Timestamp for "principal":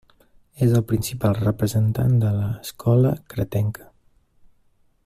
0.91-1.35